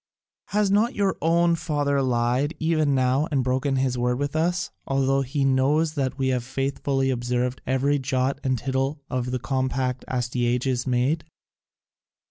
Has 0.47 0.71
not 0.71 0.95
your 0.95 1.15
own 1.21 1.53
father 1.53 2.01
lied 2.01 2.55
even 2.57 2.95
now 2.95 3.27
and 3.29 3.43
broken 3.43 3.75
his 3.75 3.99
word 3.99 4.17
with 4.17 4.35
us, 4.35 4.71
although 4.87 5.21
he 5.21 5.45
knew 5.45 5.85
that 5.85 6.17
we 6.17 6.29
had 6.29 6.41
faithfully 6.41 7.11
observed 7.11 7.61
every 7.67 7.99
jot 7.99 8.39
and 8.43 8.57
tittle 8.57 9.03
of 9.11 9.29
the 9.29 9.37
compact 9.37 10.03
Astyages 10.07 10.87
made?" 10.87 11.25